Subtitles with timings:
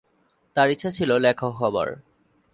[0.55, 1.89] তার ইচ্ছা ছিল লেখক হবার।